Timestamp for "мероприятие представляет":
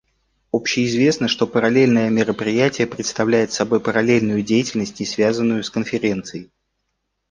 2.09-3.51